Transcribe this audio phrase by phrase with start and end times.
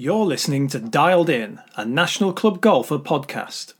[0.00, 3.74] You're listening to Dialed In, a National Club Golfer podcast.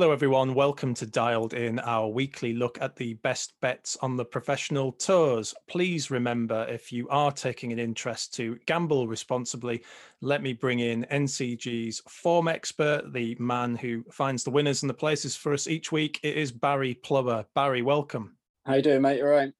[0.00, 0.54] Hello, everyone.
[0.54, 5.54] Welcome to Dialed In, our weekly look at the best bets on the professional tours.
[5.68, 9.84] Please remember if you are taking an interest to gamble responsibly,
[10.22, 14.94] let me bring in NCG's form expert, the man who finds the winners and the
[14.94, 16.18] places for us each week.
[16.22, 17.44] It is Barry Plummer.
[17.54, 18.38] Barry, welcome.
[18.64, 19.18] How you doing, mate?
[19.18, 19.52] You all right?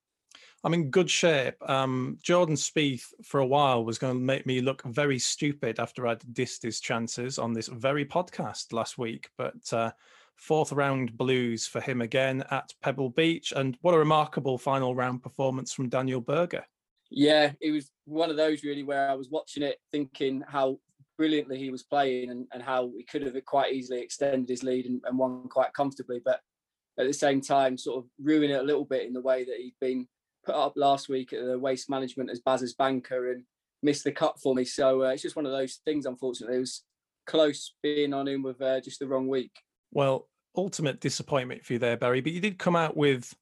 [0.64, 1.56] I'm in good shape.
[1.68, 6.06] Um, Jordan Spieth, for a while, was going to make me look very stupid after
[6.06, 9.70] I'd dissed his chances on this very podcast last week, but.
[9.70, 9.90] Uh,
[10.40, 13.52] fourth round blues for him again at Pebble Beach.
[13.54, 16.64] And what a remarkable final round performance from Daniel Berger.
[17.10, 20.78] Yeah, it was one of those really where I was watching it thinking how
[21.18, 24.86] brilliantly he was playing and, and how he could have quite easily extended his lead
[24.86, 26.20] and, and won quite comfortably.
[26.24, 26.40] But
[26.98, 29.56] at the same time, sort of ruin it a little bit in the way that
[29.58, 30.08] he'd been
[30.44, 33.44] put up last week at the waste management as Baz's banker and
[33.82, 34.64] missed the cut for me.
[34.64, 36.56] So uh, it's just one of those things, unfortunately.
[36.56, 36.82] It was
[37.26, 39.52] close being on him with uh, just the wrong week.
[39.92, 43.34] Well, ultimate disappointment for you there, Barry, but you did come out with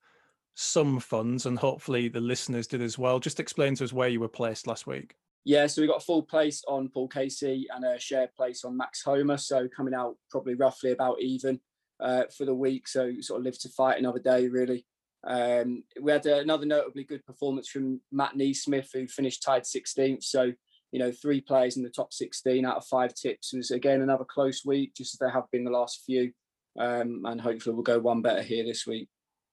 [0.55, 3.21] some funds, and hopefully the listeners did as well.
[3.21, 5.15] Just explain to us where you were placed last week.
[5.45, 8.77] Yeah, so we got a full place on Paul Casey and a share place on
[8.77, 9.39] Max Homa.
[9.39, 11.61] So coming out probably roughly about even
[12.01, 12.89] uh, for the week.
[12.89, 14.85] So sort of live to fight another day, really.
[15.27, 20.23] Um, we had another notably good performance from Matt NeSmith, who finished tied 16th.
[20.23, 20.53] So,
[20.93, 24.25] you know, three players in the top 16 out of five tips was again another
[24.25, 26.33] close week, just as they have been the last few
[26.79, 29.09] um, and hopefully we'll go one better here this week.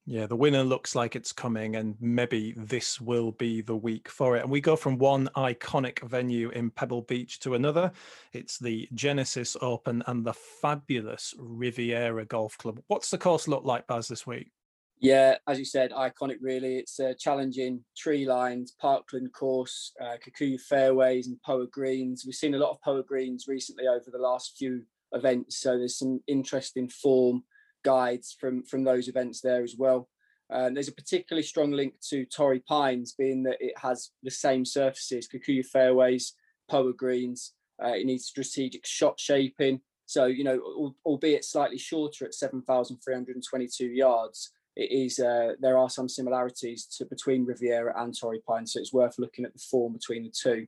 [0.07, 4.37] Yeah, the winner looks like it's coming, and maybe this will be the week for
[4.37, 4.43] it.
[4.43, 7.91] And we go from one iconic venue in Pebble Beach to another.
[8.31, 12.81] It's the Genesis Open and the fabulous Riviera Golf Club.
[12.85, 14.51] What's the course look like, Baz, this week?
[14.99, 16.77] Yeah, as you said, iconic really.
[16.77, 22.23] It's a challenging tree lines, parkland course, uh, Kikuyu fairways, and Poa greens.
[22.25, 24.83] We've seen a lot of Poa greens recently over the last few
[25.15, 25.57] events.
[25.57, 27.43] So there's some interesting form
[27.83, 30.09] guides from from those events there as well.
[30.51, 34.63] Um, there's a particularly strong link to Torrey Pines, being that it has the same
[34.63, 36.33] surfaces, Kikuyu fairways,
[36.69, 37.53] Poa greens.
[37.83, 39.81] Uh, it needs strategic shot shaping.
[40.05, 46.09] So you know, albeit slightly shorter at 7,322 yards, it is uh, there are some
[46.09, 48.73] similarities to between Riviera and Torrey Pines.
[48.73, 50.67] So it's worth looking at the form between the two.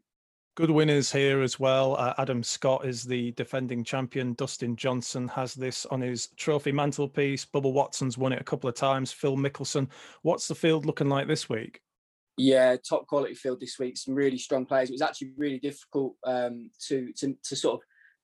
[0.58, 1.96] Good winners here as well.
[1.98, 4.34] Uh, Adam Scott is the defending champion.
[4.34, 7.46] Dustin Johnson has this on his trophy mantelpiece.
[7.46, 9.12] Bubba Watson's won it a couple of times.
[9.12, 9.88] Phil Mickelson.
[10.24, 11.82] What's the field looking like this week?
[12.38, 14.00] Yeah, top quality field this week.
[14.00, 14.90] Some really strong players.
[14.90, 17.82] It was actually really difficult um, to, to to sort of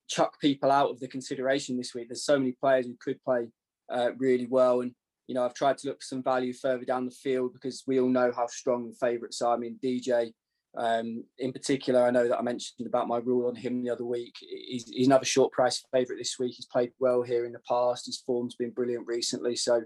[0.10, 2.10] chuck people out of the consideration this week.
[2.10, 3.50] There's so many players who could play
[3.92, 4.92] uh, really well, and
[5.28, 8.00] you know I've tried to look for some value further down the field because we
[8.00, 9.54] all know how strong the favourites are.
[9.54, 10.34] I mean, DJ
[10.76, 14.06] um, in particular, I know that I mentioned about my rule on him the other
[14.06, 14.34] week.
[14.40, 16.56] He's, he's another short price favourite this week.
[16.56, 18.08] He's played well here in the past.
[18.08, 19.84] His form's been brilliant recently, so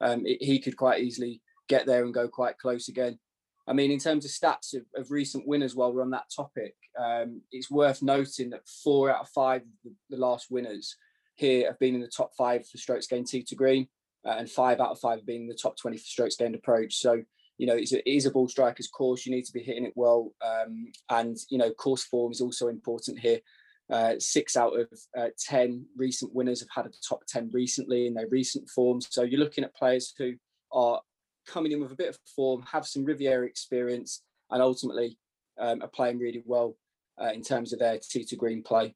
[0.00, 3.18] um, it, he could quite easily get there and go quite close again.
[3.66, 6.74] I mean, in terms of stats of, of recent winners, while we're on that topic,
[6.98, 10.96] um, it's worth noting that four out of five of the, the, last winners
[11.34, 13.88] here have been in the top five for strokes gained tee to green,
[14.24, 16.54] uh, and five out of five have been in the top 20 for strokes gained
[16.54, 16.96] approach.
[16.96, 17.22] So
[17.58, 19.24] you know, it's a, it is a ball striker's course.
[19.24, 20.32] You need to be hitting it well.
[20.44, 23.40] Um, and, you know, course form is also important here.
[23.88, 28.14] Uh, six out of uh, 10 recent winners have had a top 10 recently in
[28.14, 29.06] their recent forms.
[29.10, 30.34] So you're looking at players who
[30.72, 31.00] are
[31.46, 35.16] coming in with a bit of form, have some Riviera experience, and ultimately
[35.58, 36.76] um, are playing really well
[37.20, 38.94] uh, in terms of their tee to green play.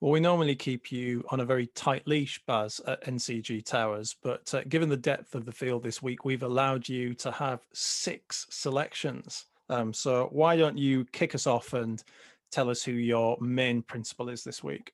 [0.00, 4.52] Well, we normally keep you on a very tight leash, Baz, at NCG Towers, but
[4.54, 8.46] uh, given the depth of the field this week, we've allowed you to have six
[8.48, 9.44] selections.
[9.68, 12.02] Um, so why don't you kick us off and
[12.50, 14.90] tell us who your main principal is this week?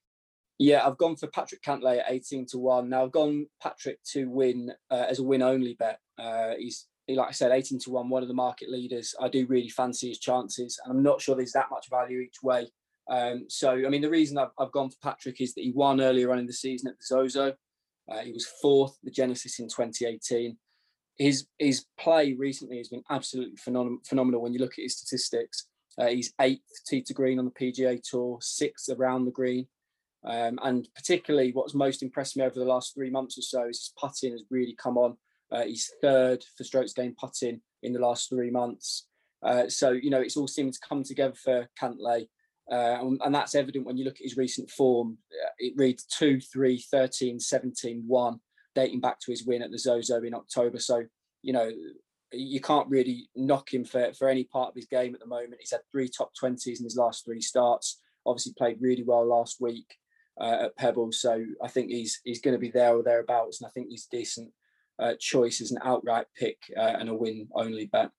[0.59, 2.89] Yeah, I've gone for Patrick Cantlay at 18 to 1.
[2.89, 6.01] Now, I've gone Patrick to win uh, as a win only bet.
[6.19, 9.15] Uh, he's, like I said, 18 to 1, one of the market leaders.
[9.21, 12.43] I do really fancy his chances, and I'm not sure there's that much value each
[12.43, 12.67] way.
[13.09, 16.01] Um, so, I mean, the reason I've, I've, gone for Patrick is that he won
[16.01, 17.55] earlier on in the season at the Zozo.
[18.11, 20.57] Uh, he was fourth the Genesis in 2018.
[21.19, 23.99] His his play recently has been absolutely phenomenal.
[24.07, 25.67] phenomenal when you look at his statistics.
[25.99, 29.67] Uh, he's eighth tee to green on the PGA Tour, sixth around the green.
[30.25, 33.79] Um, and particularly, what's most impressed me over the last three months or so is
[33.79, 35.17] his putting has really come on.
[35.51, 39.07] Uh, he's third for strokes gained putting in the last three months.
[39.43, 42.27] Uh, so, you know, it's all seeming to come together for Cantlay.
[42.71, 45.19] Uh, and, that's evident when you look at his recent form.
[45.33, 48.41] Uh, it reads 2, 3, 13, 17, 1,
[48.75, 50.79] dating back to his win at the Zozo in October.
[50.79, 51.05] So,
[51.43, 51.71] you know,
[52.33, 55.57] you can't really knock him for, for any part of his game at the moment.
[55.61, 58.01] He's had three top 20s in his last three starts.
[58.25, 59.97] Obviously, played really well last week
[60.41, 61.21] uh, at Pebbles.
[61.21, 63.61] So I think he's he's going to be there or thereabouts.
[63.61, 64.51] And I think he's a decent
[64.99, 68.11] uh, choice as an outright pick uh, and a win only bet.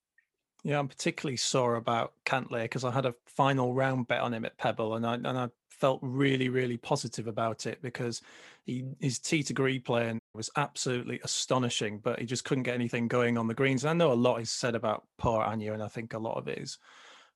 [0.63, 4.45] Yeah, I'm particularly sore about Cantlay because I had a final round bet on him
[4.45, 8.21] at Pebble, and I and I felt really really positive about it because
[8.65, 13.07] he his tee to green playing was absolutely astonishing, but he just couldn't get anything
[13.07, 13.83] going on the greens.
[13.83, 16.37] And I know a lot is said about Poa annua, and I think a lot
[16.37, 16.77] of it is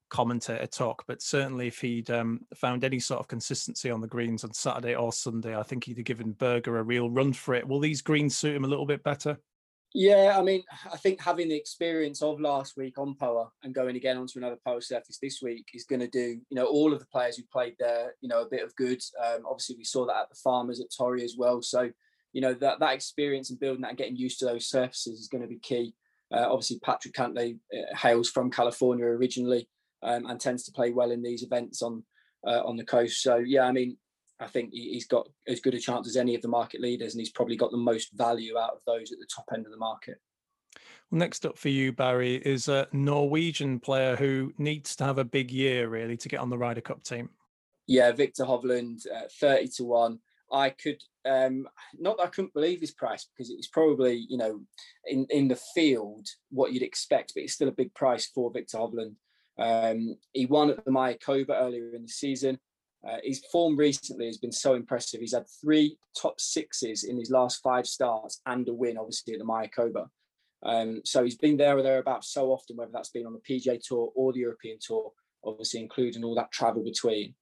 [0.09, 4.43] commentator talk, but certainly if he'd um, found any sort of consistency on the greens
[4.43, 7.67] on Saturday or Sunday, I think he'd have given Berger a real run for it.
[7.67, 9.39] Will these greens suit him a little bit better?
[9.93, 13.97] Yeah, I mean, I think having the experience of last week on Poa and going
[13.97, 16.99] again onto another Poa surface this week is going to do, you know, all of
[16.99, 19.01] the players who played there, you know, a bit of good.
[19.21, 21.61] Um, obviously, we saw that at the Farmers at Torrey as well.
[21.61, 21.89] So,
[22.31, 25.27] you know, that that experience and building that and getting used to those surfaces is
[25.27, 25.93] going to be key.
[26.33, 29.67] Uh, obviously, Patrick Cantlay uh, hails from California originally
[30.03, 32.03] um, and tends to play well in these events on
[32.47, 33.21] uh, on the coast.
[33.21, 33.97] So, yeah, I mean,
[34.41, 37.21] I think he's got as good a chance as any of the market leaders, and
[37.21, 39.77] he's probably got the most value out of those at the top end of the
[39.77, 40.17] market.
[41.09, 45.23] Well, next up for you, Barry, is a Norwegian player who needs to have a
[45.23, 47.29] big year really to get on the Ryder Cup team.
[47.87, 50.19] Yeah, Viktor Hovland, uh, thirty to one.
[50.51, 51.67] I could um,
[51.99, 54.61] not that I couldn't believe his price because it's probably you know
[55.05, 58.77] in in the field what you'd expect, but it's still a big price for Viktor
[58.77, 59.15] Hovland.
[59.59, 62.59] Um, he won at the Mayakoba earlier in the season.
[63.07, 65.21] Uh, his form recently has been so impressive.
[65.21, 69.39] He's had three top sixes in his last five starts and a win, obviously, at
[69.39, 70.07] the Mayakoba.
[70.63, 73.81] Um, so he's been there or thereabouts so often, whether that's been on the PGA
[73.81, 75.11] Tour or the European Tour,
[75.43, 77.33] obviously, including all that travel between.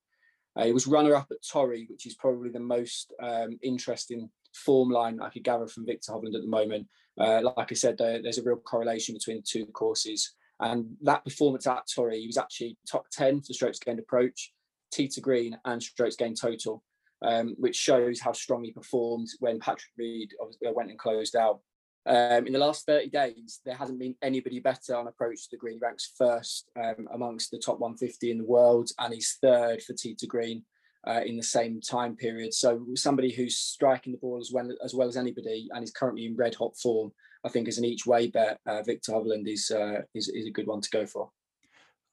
[0.55, 4.89] Uh, he was runner up at Torrey, which is probably the most um, interesting form
[4.89, 6.87] line I could gather from Viktor Hovland at the moment.
[7.19, 10.35] Uh, like I said, there's a real correlation between the two courses.
[10.61, 14.53] And that performance at Torrey, he was actually top 10 for strokes gained approach
[14.91, 16.83] tee to green and strokes gained total,
[17.21, 20.31] um, which shows how strong he performed when Patrick Reed
[20.61, 21.59] went and closed out.
[22.05, 25.57] Um, in the last 30 days, there hasn't been anybody better on approach to the
[25.57, 25.75] green.
[25.75, 29.93] He ranks first um, amongst the top 150 in the world, and he's third for
[29.93, 30.63] tee to green
[31.07, 32.53] uh, in the same time period.
[32.53, 36.25] So somebody who's striking the ball as well as well as anybody, and is currently
[36.25, 37.11] in red hot form,
[37.43, 40.51] I think as an each way bet, uh, Viktor Hovland is, uh, is is a
[40.51, 41.29] good one to go for.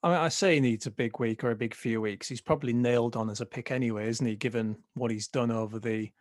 [0.03, 2.29] I mean, I say he needs a big week or a big few weeks.
[2.29, 4.35] He's probably nailed on as a pick anyway, isn't he?
[4.35, 6.11] Given what he's done over the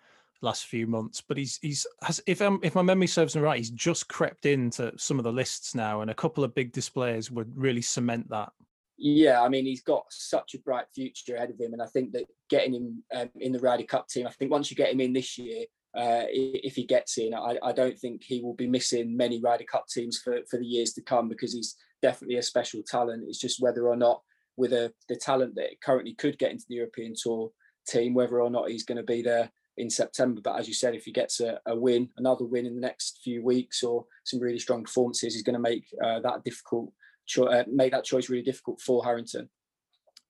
[0.43, 3.59] last few months, but he's he's has if I'm, if my memory serves me right,
[3.59, 7.31] he's just crept into some of the lists now, and a couple of big displays
[7.31, 8.51] would really cement that.
[8.99, 12.13] Yeah, I mean, he's got such a bright future ahead of him, and I think
[12.13, 15.01] that getting him um, in the Ryder Cup team, I think once you get him
[15.01, 15.65] in this year,
[15.95, 19.65] uh, if he gets in, I, I, don't think he will be missing many Ryder
[19.65, 21.75] Cup teams for, for the years to come because he's
[22.09, 23.25] definitely a special talent.
[23.27, 24.19] It's just whether or not,
[24.57, 27.51] with a, the talent that currently could get into the European Tour
[27.93, 30.41] team, whether or not he's going to be there in September.
[30.41, 33.21] But as you said, if he gets a, a win, another win in the next
[33.25, 36.93] few weeks, or some really strong performances, he's going to make uh, that difficult,
[37.27, 39.49] cho- uh, make that choice really difficult for Harrington.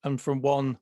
[0.03, 0.79] And from one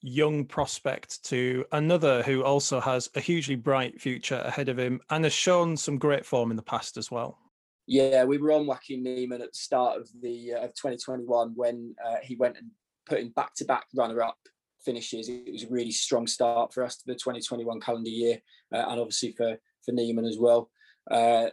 [0.00, 5.24] young prospect to another who also has a hugely bright future ahead of him and
[5.24, 7.38] has shown some great form in the past as well.
[7.86, 11.94] Yeah, we were on Joaquin Niemann at the start of the uh, of 2021 when
[12.04, 12.70] uh, he went and
[13.06, 14.36] put in back-to-back runner-up
[14.84, 15.28] finishes.
[15.28, 18.38] It was a really strong start for us to the 2021 calendar year,
[18.72, 20.70] uh, and obviously for for Niemann as well.
[21.10, 21.46] Uh,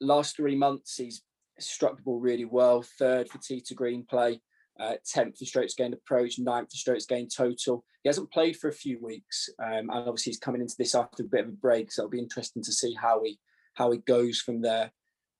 [0.00, 1.22] last three months, he's
[1.58, 2.84] struck the ball really well.
[2.98, 4.40] Third for tee to green play,
[4.78, 7.84] uh, 10th for strokes gained approach, ninth for strokes gained total.
[8.02, 11.22] He hasn't played for a few weeks, um, and obviously he's coming into this after
[11.22, 13.38] a bit of a break, so it'll be interesting to see how he
[13.74, 14.92] how he goes from there.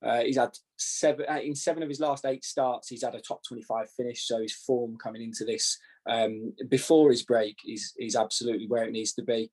[0.05, 2.89] Uh, he's had seven uh, in seven of his last eight starts.
[2.89, 7.23] He's had a top 25 finish, so his form coming into this um, before his
[7.23, 9.51] break is is absolutely where it needs to be.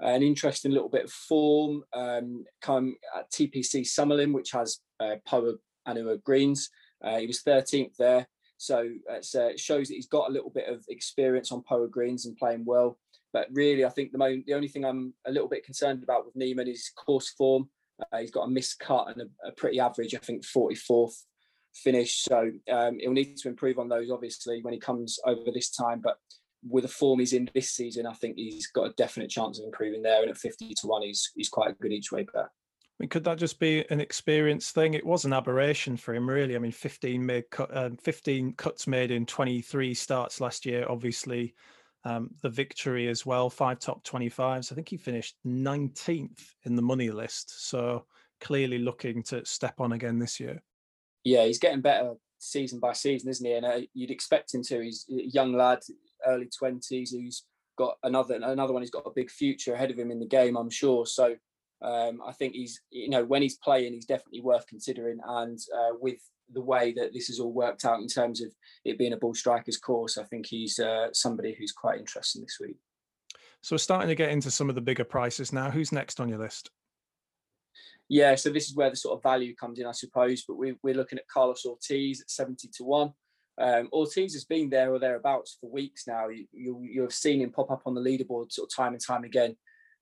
[0.00, 5.54] An interesting little bit of form um, come at TPC Summerlin, which has uh, Poa
[5.86, 6.68] Annua greens.
[7.02, 10.68] Uh, he was 13th there, so uh, it shows that he's got a little bit
[10.68, 12.98] of experience on Poa greens and playing well.
[13.32, 16.24] But really, I think the, mo- the only thing I'm a little bit concerned about
[16.24, 17.68] with Niemann is course form.
[18.00, 21.14] Uh, he's got a missed cut and a, a, pretty average, I think, 44th
[21.74, 22.22] finish.
[22.22, 26.00] So um, he'll need to improve on those, obviously, when he comes over this time.
[26.02, 26.16] But
[26.68, 29.66] with the form he's in this season, I think he's got a definite chance of
[29.66, 30.22] improving there.
[30.22, 32.48] And at 50 to 1, he's, he's quite a good each way bet.
[32.98, 34.94] mean, could that just be an experience thing?
[34.94, 36.56] It was an aberration for him, really.
[36.56, 40.86] I mean, 15 made cut, uh, 15 cuts made in 23 starts last year.
[40.88, 41.54] Obviously,
[42.04, 44.70] um, the victory as well, five top 25s.
[44.70, 47.68] I think he finished 19th in the money list.
[47.68, 48.04] So
[48.40, 50.62] clearly looking to step on again this year.
[51.24, 53.54] Yeah, he's getting better season by season, isn't he?
[53.54, 54.82] And uh, you'd expect him to.
[54.82, 55.80] He's a young lad,
[56.26, 57.44] early 20s, who's
[57.78, 58.82] got another another one.
[58.82, 61.06] He's got a big future ahead of him in the game, I'm sure.
[61.06, 61.36] So
[61.82, 65.18] um, I think he's, you know, when he's playing, he's definitely worth considering.
[65.26, 66.18] And uh, with
[66.52, 68.52] the way that this has all worked out in terms of
[68.84, 72.58] it being a ball strikers course, I think he's uh, somebody who's quite interesting this
[72.60, 72.76] week.
[73.62, 75.70] So we're starting to get into some of the bigger prices now.
[75.70, 76.70] Who's next on your list?
[78.08, 80.44] Yeah, so this is where the sort of value comes in, I suppose.
[80.46, 83.12] But we, are looking at Carlos Ortiz at 70 to 1.
[83.56, 86.28] Um, Ortiz has been there or thereabouts for weeks now.
[86.28, 89.02] You, you, you have seen him pop up on the leaderboard sort of time and
[89.02, 89.56] time again.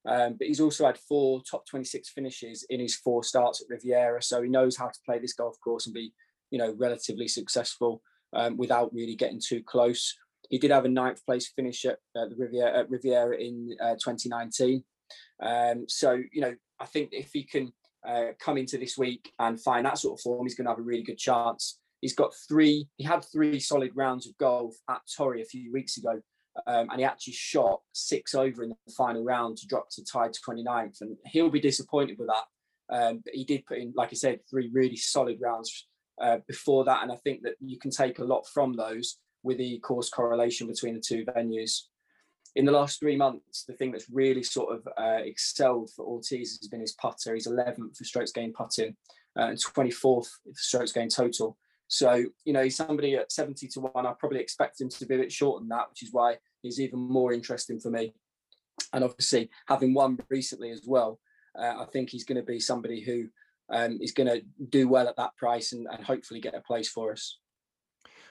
[0.05, 4.21] Um, but he's also had four top 26 finishes in his four starts at Riviera.
[4.23, 6.13] So he knows how to play this golf course and be,
[6.53, 8.01] you know, relatively successful
[8.35, 10.15] um, without really getting too close.
[10.51, 13.95] He did have a ninth place finish at, uh, the Riviera, at Riviera in uh,
[13.95, 14.85] 2019.
[15.43, 17.73] Um, so, you know, I think if he can
[18.07, 20.79] uh, come into this week and find that sort of form, he's going to have
[20.79, 21.79] a really good chance.
[22.01, 25.97] He's got three, he had three solid rounds of golf at Torrey a few weeks
[25.97, 26.21] ago
[26.67, 30.33] um, and he actually shot six over in the final round to drop to tied
[30.33, 31.01] 29th.
[31.01, 32.45] And he'll be disappointed with that.
[32.95, 35.89] Um, but he did put in, like I said, three really solid rounds
[36.23, 37.03] uh, before that.
[37.03, 40.67] And I think that you can take a lot from those with the course correlation
[40.67, 41.81] between the two venues.
[42.55, 46.59] In the last three months, the thing that's really sort of uh, excelled for Ortiz
[46.61, 47.35] has been his putter.
[47.35, 48.95] He's 11th for strokes gained putting
[49.39, 51.57] uh, and 24th for strokes gained total.
[51.89, 54.07] So, you know, he's somebody at 70 to 1.
[54.07, 56.81] I probably expect him to be a bit short than that, which is why he's
[56.81, 58.15] even more interesting for me.
[58.93, 61.19] And obviously, having won recently as well,
[61.59, 63.29] uh, I think he's going to be somebody who
[63.73, 66.89] um, is going to do well at that price and, and hopefully get a place
[66.89, 67.39] for us.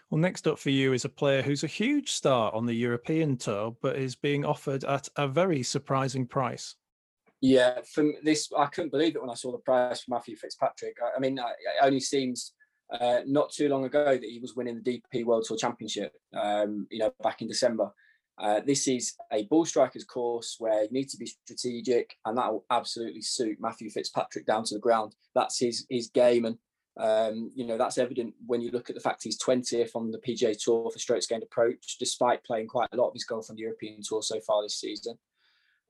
[0.09, 3.37] Well, next up for you is a player who's a huge star on the European
[3.37, 6.75] tour, but is being offered at a very surprising price.
[7.39, 10.97] Yeah, from this, I couldn't believe it when I saw the price for Matthew Fitzpatrick.
[11.01, 11.45] I, I mean, it
[11.81, 12.53] only seems
[12.91, 16.11] uh, not too long ago that he was winning the DP World Tour Championship.
[16.37, 17.89] Um, you know, back in December.
[18.37, 22.51] Uh, this is a ball strikers course where you need to be strategic, and that
[22.51, 25.15] will absolutely suit Matthew Fitzpatrick down to the ground.
[25.35, 26.57] That's his his game, and
[26.99, 30.19] um, you know that's evident when you look at the fact he's 20th on the
[30.19, 33.55] PGA Tour for strokes gained approach, despite playing quite a lot of his golf on
[33.55, 35.17] the European Tour so far this season.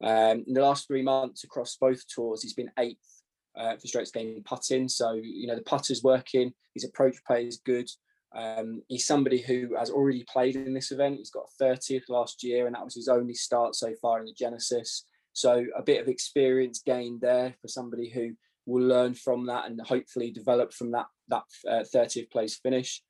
[0.03, 3.21] Um, in the last three months across both tours, he's been eighth
[3.55, 4.87] uh, for strokes gained putting.
[4.87, 7.89] So, you know, the putter's working, his approach play is good.
[8.33, 11.17] Um, he's somebody who has already played in this event.
[11.17, 14.33] He's got 30th last year, and that was his only start so far in the
[14.33, 15.05] Genesis.
[15.33, 18.31] So, a bit of experience gained there for somebody who
[18.65, 23.01] will learn from that and hopefully develop from that that uh, 30th place finish.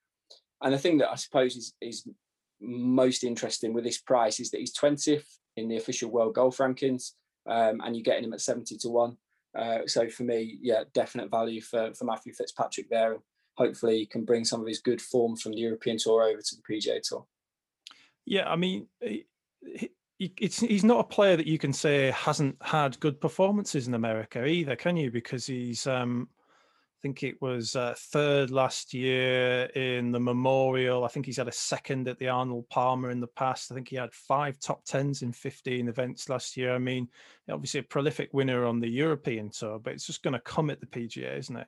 [0.61, 2.07] And the thing that I suppose is, is
[2.61, 5.25] most interesting with this price is that he's 20th
[5.57, 7.11] in the official world golf rankings,
[7.49, 9.17] um, and you're getting him at 70 to one.
[9.57, 13.17] Uh, so for me, yeah, definite value for, for Matthew Fitzpatrick there.
[13.61, 16.55] Hopefully he can bring some of his good form from the European Tour over to
[16.55, 17.25] the PGA Tour.
[18.25, 19.25] Yeah, I mean, he,
[20.19, 24.45] it's he's not a player that you can say hasn't had good performances in America
[24.45, 25.11] either, can you?
[25.11, 31.03] Because he's um, I think it was uh, third last year in the Memorial.
[31.03, 33.71] I think he's had a second at the Arnold Palmer in the past.
[33.71, 36.73] I think he had five top tens in 15 events last year.
[36.73, 37.07] I mean,
[37.49, 40.79] obviously a prolific winner on the European tour, but it's just going to come at
[40.79, 41.67] the PGA, isn't it?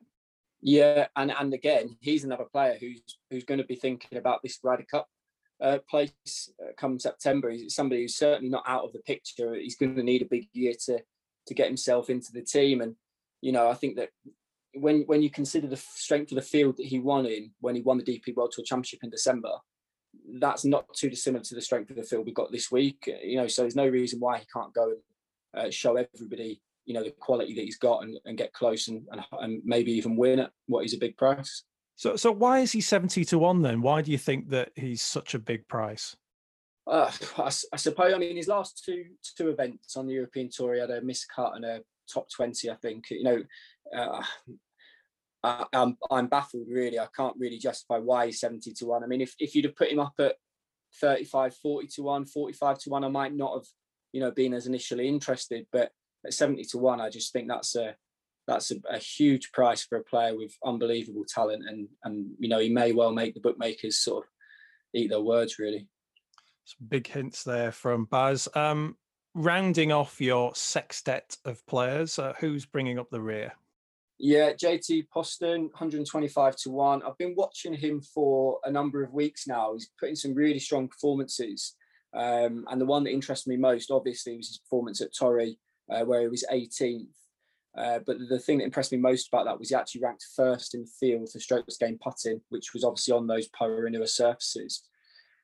[0.66, 4.60] Yeah, and and again, he's another player who's who's going to be thinking about this
[4.64, 5.08] Ryder Cup
[5.62, 7.50] uh, place uh, come September.
[7.50, 9.56] He's somebody who's certainly not out of the picture.
[9.56, 11.00] He's going to need a big year to
[11.48, 12.96] to get himself into the team, and
[13.42, 14.12] you know, I think that
[14.76, 17.82] when when you consider the strength of the field that he won in when he
[17.82, 19.52] won the DP World Tour Championship in December,
[20.40, 23.10] that's not too dissimilar to the strength of the field we got this week.
[23.22, 26.94] You know, so there's no reason why he can't go and uh, show everybody, you
[26.94, 30.16] know, the quality that he's got and, and get close and, and, and maybe even
[30.16, 31.64] win at what is a big price.
[31.96, 33.82] So, so why is he seventy to one then?
[33.82, 36.16] Why do you think that he's such a big price?
[36.86, 38.14] Uh, I, I, suppose.
[38.14, 39.06] I mean, his last two
[39.38, 42.70] two events on the European Tour, he had a miscut and a top twenty.
[42.70, 43.12] I think.
[43.12, 43.44] You know,
[43.96, 44.24] uh,
[45.44, 47.00] I, am I'm baffled really.
[47.00, 49.04] I can't really justify why he's 70 to 1.
[49.04, 50.36] I mean, if, if you'd have put him up at
[51.02, 53.66] 35, 40 to 1, 45 to 1, I might not have,
[54.14, 55.66] you know, been as initially interested.
[55.72, 55.92] But
[56.26, 57.96] at 70 to 1, I just think that's a
[58.46, 61.64] that's a, a huge price for a player with unbelievable talent.
[61.68, 64.30] And and you know, he may well make the bookmakers sort of
[64.94, 65.88] eat their words really.
[66.66, 68.48] Some big hints there from Baz.
[68.56, 68.96] Um,
[69.36, 73.54] rounding off your sextet of players, uh, who's bringing up the rear?
[74.20, 77.04] Yeah, JT Poston, 125 to 1.
[77.04, 79.74] I've been watching him for a number of weeks now.
[79.74, 81.76] He's putting some really strong performances.
[82.14, 85.58] Um, and the one that interested me most, obviously, was his performance at Torrey,
[85.90, 87.08] uh, where he was 18th.
[87.76, 90.76] Uh, but the thing that impressed me most about that was he actually ranked first
[90.76, 94.84] in the field for strokes gained putting, which was obviously on those Poa annua surfaces.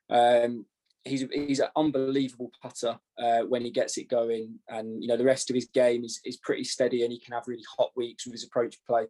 [0.08, 0.66] Um,
[1.04, 5.24] he's he's an unbelievable putter uh, when he gets it going, and you know the
[5.24, 8.26] rest of his game is is pretty steady, and he can have really hot weeks
[8.26, 9.06] with his approach play.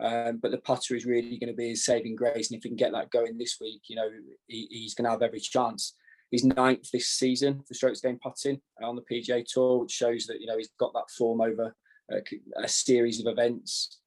[0.00, 2.68] Um, but the putter is really going to be his saving grace, and if he
[2.68, 4.08] can get that going this week, you know
[4.46, 5.94] he, he's going to have every chance.
[6.30, 10.40] He's ninth this season for strokes gained putting on the PGA Tour, which shows that
[10.40, 11.74] you know he's got that form over
[12.10, 12.20] a,
[12.62, 14.00] a series of events.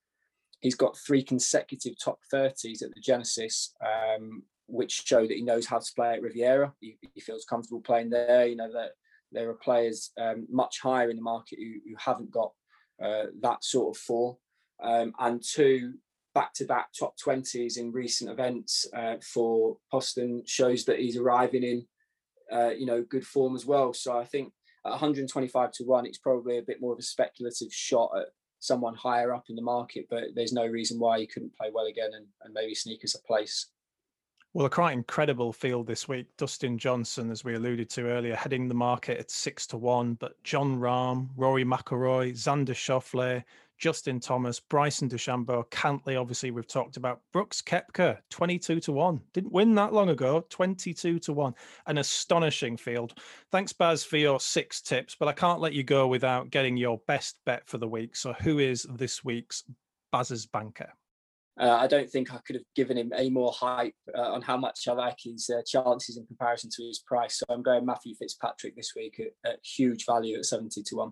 [0.59, 5.65] He's got three consecutive top 30s at the Genesis, um, which show that he knows
[5.65, 6.71] how to play at Riviera.
[6.79, 8.45] He, he feels comfortable playing there.
[8.45, 8.91] You know that
[9.31, 12.51] there are players um, much higher in the market who, who haven't got
[13.03, 14.35] uh, that sort of form.
[14.83, 15.93] Um, and two
[16.33, 21.85] back-to-back top 20s in recent events uh, for Poston shows that he's arriving in,
[22.51, 23.93] uh, you know, good form as well.
[23.93, 24.53] So I think
[24.85, 28.27] at 125 to one, it's probably a bit more of a speculative shot at
[28.59, 31.87] someone higher up in the market, but there's no reason why he couldn't play well
[31.87, 33.67] again and, and maybe sneak us a place.
[34.53, 36.27] Well, a quite incredible field this week.
[36.37, 40.41] Dustin Johnson, as we alluded to earlier, heading the market at six to one, but
[40.43, 43.43] Jon Rahm, Rory McIlroy, Xander Schauffele,
[43.81, 47.19] Justin Thomas, Bryson DeChambeau, Cantlay, obviously we've talked about.
[47.33, 49.19] Brooks Koepka, 22 to 1.
[49.33, 51.55] Didn't win that long ago, 22 to 1.
[51.87, 53.15] An astonishing field.
[53.51, 57.01] Thanks, Baz, for your six tips, but I can't let you go without getting your
[57.07, 58.15] best bet for the week.
[58.15, 59.63] So who is this week's
[60.11, 60.93] Baz's banker?
[61.59, 64.57] Uh, I don't think I could have given him any more hype uh, on how
[64.57, 67.39] much I like his uh, chances in comparison to his price.
[67.39, 71.11] So I'm going Matthew Fitzpatrick this week at, at huge value at 70 to 1.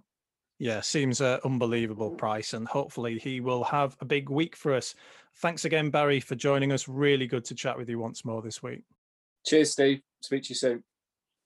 [0.59, 4.93] Yeah, seems an unbelievable price, and hopefully he will have a big week for us.
[5.37, 6.89] Thanks again, Barry, for joining us.
[6.89, 8.83] Really good to chat with you once more this week.
[9.45, 10.01] Cheers, Steve.
[10.21, 10.83] Speak to you soon.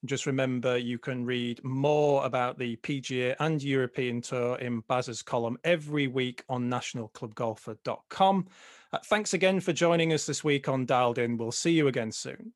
[0.06, 5.58] Just remember, you can read more about the PGA and European Tour in Baz's column
[5.64, 8.48] every week on nationalclubgolfer.com.
[8.92, 11.38] Uh, thanks again for joining us this week on Dialed In.
[11.38, 12.52] We'll see you again soon.